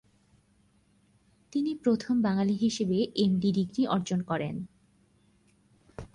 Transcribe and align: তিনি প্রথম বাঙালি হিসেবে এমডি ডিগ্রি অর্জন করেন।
তিনি 1.53 1.71
প্রথম 1.83 2.15
বাঙালি 2.21 2.55
হিসেবে 2.55 2.97
এমডি 3.15 3.49
ডিগ্রি 3.51 3.83
অর্জন 3.87 4.19
করেন। 4.21 4.55